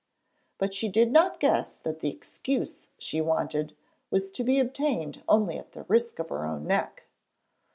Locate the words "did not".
0.89-1.39